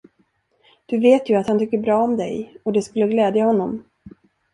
[0.85, 3.83] Du vet ju, att han tycker bra om dig, och det skulle glädja honom.